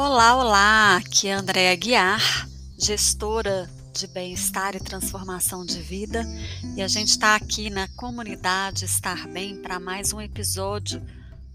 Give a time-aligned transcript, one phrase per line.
[0.00, 0.96] Olá, olá!
[0.98, 2.48] Aqui é Andréa Guiar,
[2.78, 6.24] gestora de bem-estar e transformação de vida,
[6.76, 11.04] e a gente está aqui na comunidade Estar Bem para mais um episódio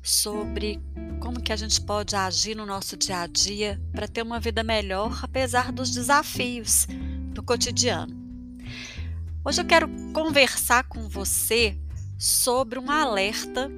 [0.02, 0.78] sobre
[1.22, 4.62] como que a gente pode agir no nosso dia a dia para ter uma vida
[4.62, 6.86] melhor apesar dos desafios
[7.34, 8.14] do cotidiano.
[9.46, 11.80] Hoje eu quero conversar com você
[12.20, 13.72] sobre um alerta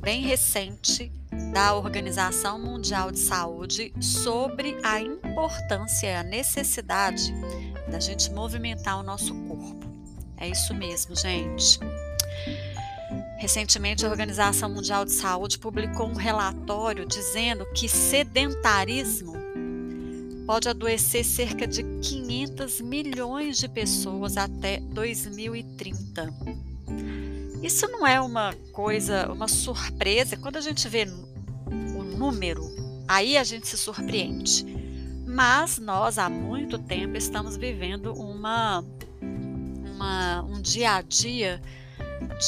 [0.00, 1.10] bem recente
[1.52, 7.32] da Organização Mundial de Saúde sobre a importância e a necessidade
[7.90, 9.86] da gente movimentar o nosso corpo.
[10.36, 11.78] É isso mesmo, gente.
[13.38, 19.32] Recentemente, a Organização Mundial de Saúde publicou um relatório dizendo que sedentarismo
[20.46, 26.71] pode adoecer cerca de 500 milhões de pessoas até 2030.
[27.62, 30.36] Isso não é uma coisa, uma surpresa.
[30.36, 31.06] Quando a gente vê
[31.66, 32.62] o número,
[33.06, 34.66] aí a gente se surpreende.
[35.24, 38.84] Mas nós há muito tempo estamos vivendo uma,
[39.94, 41.62] uma um dia a dia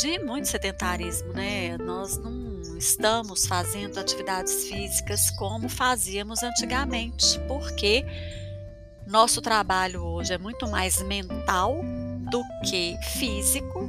[0.01, 1.79] de muito sedentarismo, né?
[1.79, 8.05] Nós não estamos fazendo atividades físicas como fazíamos antigamente, porque
[9.07, 11.77] nosso trabalho hoje é muito mais mental
[12.31, 13.89] do que físico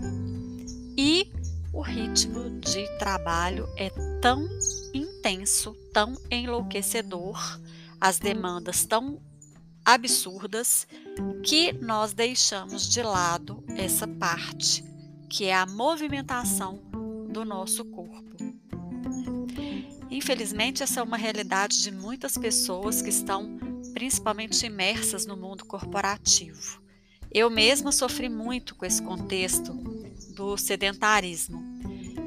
[0.97, 1.31] e
[1.73, 3.89] o ritmo de trabalho é
[4.21, 4.47] tão
[4.93, 7.59] intenso, tão enlouquecedor,
[7.99, 9.21] as demandas tão
[9.83, 10.87] absurdas
[11.43, 14.83] que nós deixamos de lado essa parte,
[15.29, 16.81] que é a movimentação
[17.29, 18.35] do nosso corpo.
[20.09, 23.59] Infelizmente, essa é uma realidade de muitas pessoas que estão
[23.93, 26.81] principalmente imersas no mundo corporativo.
[27.31, 29.73] Eu mesma sofri muito com esse contexto
[30.35, 31.63] do sedentarismo.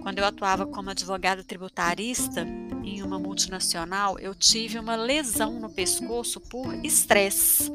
[0.02, 2.46] Quando eu atuava como advogada tributarista
[2.82, 7.70] em uma multinacional, eu tive uma lesão no pescoço por estresse.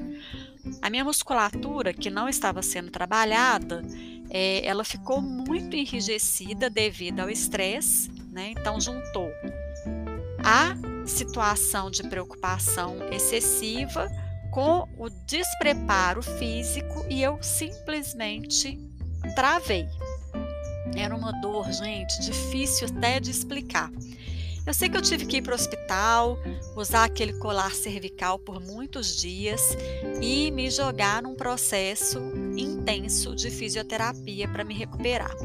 [0.81, 3.83] A minha musculatura, que não estava sendo trabalhada,
[4.29, 8.53] é, ela ficou muito enrijecida devido ao estresse, né?
[8.57, 9.29] Então juntou
[10.43, 10.75] a
[11.05, 14.09] situação de preocupação excessiva
[14.51, 18.79] com o despreparo físico e eu simplesmente
[19.35, 19.87] travei.
[20.95, 23.91] Era uma dor, gente, difícil até de explicar.
[24.65, 26.39] Eu sei que eu tive que ir para o hospital,
[26.73, 29.75] usar aquele colar cervical por muitos dias
[30.21, 32.19] e me jogar num processo
[32.55, 35.35] intenso de fisioterapia para me recuperar.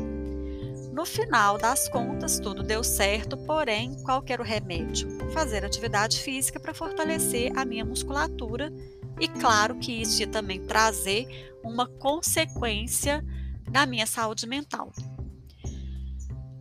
[0.92, 5.08] No final das contas, tudo deu certo, porém, qual era o remédio?
[5.32, 8.72] Fazer atividade física para fortalecer a minha musculatura
[9.20, 11.26] e, claro, que isso ia também trazer
[11.62, 13.24] uma consequência
[13.70, 14.92] na minha saúde mental.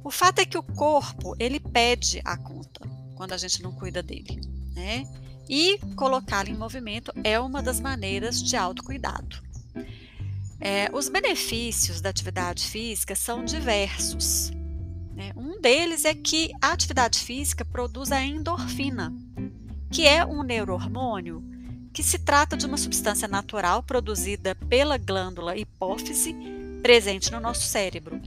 [0.07, 2.79] O fato é que o corpo ele pede a conta
[3.13, 4.39] quando a gente não cuida dele,
[4.73, 5.05] né?
[5.49, 9.43] E colocá-lo em movimento é uma das maneiras de autocuidado.
[10.61, 14.49] É, os benefícios da atividade física são diversos.
[15.13, 15.33] Né?
[15.35, 19.13] Um deles é que a atividade física produz a endorfina,
[19.91, 21.43] que é um neurohormônio
[21.91, 26.33] que se trata de uma substância natural produzida pela glândula hipófise
[26.81, 28.21] presente no nosso cérebro,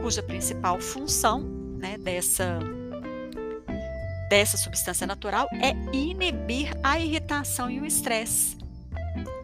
[0.00, 1.40] cuja principal função
[1.78, 2.58] né, dessa,
[4.28, 8.58] dessa substância natural é inibir a irritação e o estresse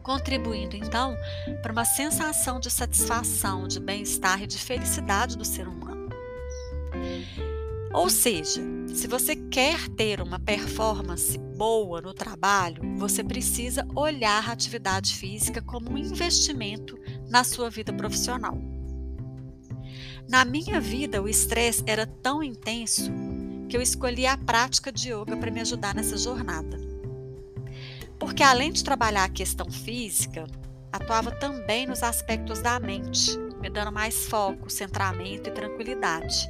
[0.04, 1.16] contribuindo então
[1.62, 6.10] para uma sensação de satisfação, de bem-estar e de felicidade do ser humano.
[7.92, 14.52] Ou seja, se você quer ter uma performance boa no trabalho, você precisa olhar a
[14.52, 16.98] atividade física como um investimento
[17.28, 18.73] na sua vida profissional.
[20.28, 23.10] Na minha vida, o estresse era tão intenso
[23.68, 26.94] que eu escolhi a prática de yoga para me ajudar nessa jornada
[28.18, 30.46] porque além de trabalhar a questão física,
[30.90, 36.48] atuava também nos aspectos da mente, me dando mais foco, centramento e tranquilidade.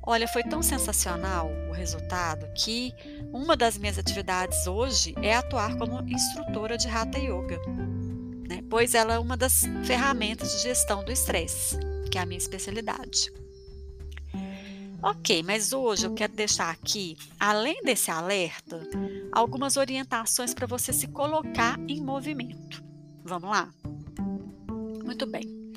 [0.00, 2.94] Olha, foi tão sensacional o resultado que
[3.32, 7.60] uma das minhas atividades hoje é atuar como instrutora de Hatha Yoga,
[8.48, 8.62] né?
[8.70, 11.76] pois ela é uma das ferramentas de gestão do estresse,
[12.12, 13.32] que é a minha especialidade.
[15.02, 18.86] Ok, mas hoje eu quero deixar aqui, além desse alerta,
[19.32, 22.84] algumas orientações para você se colocar em movimento.
[23.24, 23.72] Vamos lá?
[25.02, 25.72] Muito bem.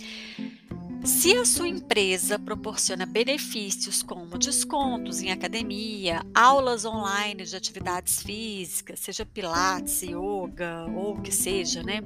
[1.06, 9.00] Se a sua empresa proporciona benefícios como descontos em academia, aulas online de atividades físicas,
[9.00, 12.02] seja pilates, yoga ou o que seja, né?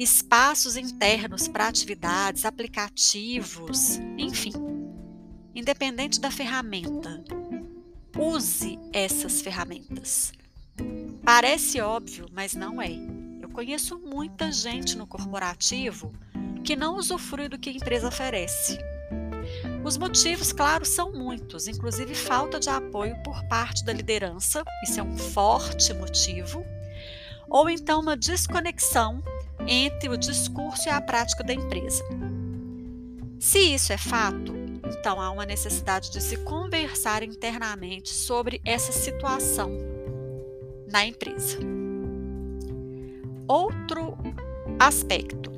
[0.00, 4.52] Espaços internos para atividades, aplicativos, enfim,
[5.54, 7.22] Independente da ferramenta,
[8.16, 10.32] use essas ferramentas
[11.22, 12.90] Parece óbvio, mas não é.
[13.42, 16.12] Eu conheço muita gente no corporativo
[16.64, 18.78] que não usufrui do que a empresa oferece.
[19.84, 25.02] Os motivos, claro, são muitos, inclusive falta de apoio por parte da liderança, isso é
[25.02, 26.64] um forte motivo,
[27.48, 29.22] ou então uma desconexão
[29.66, 32.04] entre o discurso e a prática da empresa.
[33.38, 34.52] Se isso é fato,
[34.98, 39.70] então há uma necessidade de se conversar internamente sobre essa situação
[40.86, 41.58] na empresa.
[43.48, 44.16] Outro
[44.78, 45.50] aspecto: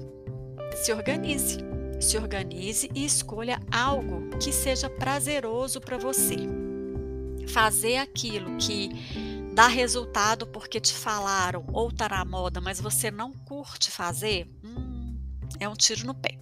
[0.77, 1.59] se organize.
[2.01, 6.37] Se organize e escolha algo que seja prazeroso para você.
[7.49, 8.91] Fazer aquilo que
[9.53, 15.19] dá resultado porque te falaram ou está na moda, mas você não curte fazer, hum,
[15.61, 16.39] é um tiro no pé.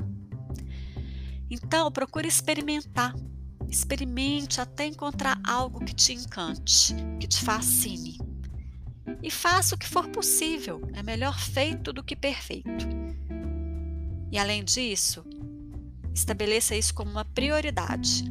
[1.51, 3.15] Então, procure experimentar.
[3.69, 8.19] Experimente até encontrar algo que te encante, que te fascine.
[9.23, 10.81] E faça o que for possível.
[10.93, 12.87] É melhor feito do que perfeito.
[14.31, 15.25] E além disso,
[16.15, 18.25] estabeleça isso como uma prioridade.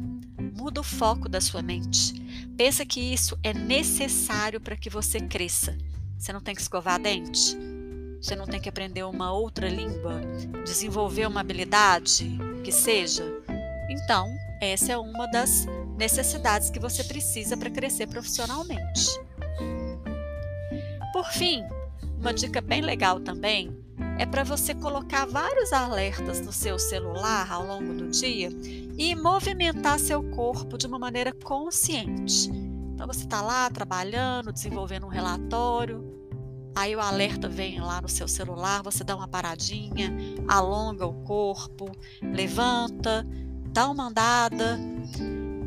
[0.60, 2.12] Muda o foco da sua mente.
[2.54, 5.74] Pensa que isso é necessário para que você cresça.
[6.18, 7.56] Você não tem que escovar dente.
[8.20, 10.20] Você não tem que aprender uma outra língua,
[10.62, 13.24] desenvolver uma habilidade, que seja.
[13.88, 14.28] Então,
[14.60, 15.64] essa é uma das
[15.96, 19.08] necessidades que você precisa para crescer profissionalmente.
[21.10, 21.64] Por fim,
[22.18, 23.74] uma dica bem legal também
[24.18, 28.50] é para você colocar vários alertas no seu celular ao longo do dia
[28.96, 32.50] e movimentar seu corpo de uma maneira consciente.
[32.94, 36.20] Então você está lá trabalhando, desenvolvendo um relatório,
[36.74, 40.16] Aí o alerta vem lá no seu celular, você dá uma paradinha,
[40.48, 41.90] alonga o corpo,
[42.22, 43.26] levanta,
[43.66, 44.78] dá uma andada,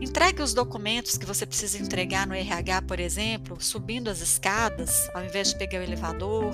[0.02, 5.24] entregue os documentos que você precisa entregar no RH, por exemplo, subindo as escadas, ao
[5.24, 6.54] invés de pegar o elevador.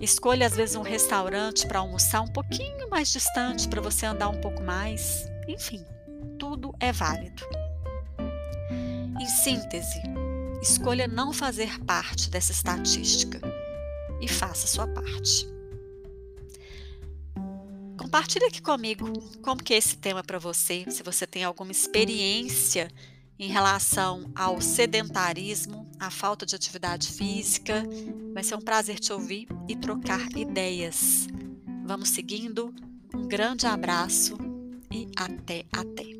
[0.00, 4.40] Escolha às vezes um restaurante para almoçar um pouquinho mais distante para você andar um
[4.40, 5.26] pouco mais.
[5.48, 5.84] Enfim,
[6.38, 7.42] tudo é válido.
[9.20, 10.00] Em síntese,
[10.62, 13.40] Escolha não fazer parte dessa estatística
[14.20, 15.46] e faça sua parte.
[17.96, 19.12] Compartilhe aqui comigo
[19.42, 22.90] como que é esse tema para você, se você tem alguma experiência
[23.38, 27.82] em relação ao sedentarismo, à falta de atividade física.
[28.32, 31.26] Vai ser um prazer te ouvir e trocar ideias.
[31.84, 32.74] Vamos seguindo.
[33.14, 34.36] Um grande abraço
[34.90, 36.15] e até até.